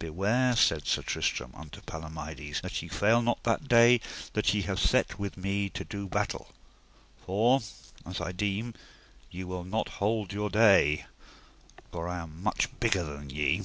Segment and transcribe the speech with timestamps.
[0.00, 4.00] Beware, said Sir Tristram unto Palomides, that ye fail not that day
[4.32, 6.50] that ye have set with me to do battle,
[7.24, 7.60] for,
[8.04, 8.74] as I deem,
[9.30, 11.06] ye will not hold your day,
[11.92, 13.62] for I am much bigger than ye.